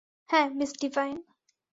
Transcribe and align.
হ্যাঁ, 0.29 0.47
miss 0.49 0.71
divine. 0.81 1.17